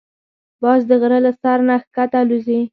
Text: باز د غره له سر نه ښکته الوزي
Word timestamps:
باز 0.61 0.81
د 0.89 0.91
غره 1.01 1.19
له 1.25 1.31
سر 1.41 1.59
نه 1.67 1.75
ښکته 1.83 2.17
الوزي 2.23 2.61